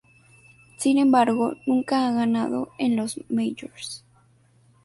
[0.77, 4.03] Sin embargo, nunca ha ganado en los majors.